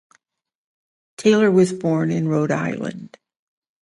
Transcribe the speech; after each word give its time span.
Taylor 1.17 1.51
was 1.51 1.73
born 1.73 2.09
in 2.09 2.27
Rhode 2.27 2.49
Island. 2.51 3.19